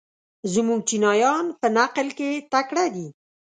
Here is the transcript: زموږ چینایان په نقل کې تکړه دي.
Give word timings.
زموږ 0.53 0.79
چینایان 0.89 1.45
په 1.59 1.67
نقل 1.77 2.07
کې 2.17 2.29
تکړه 2.51 2.85
دي. 2.95 3.07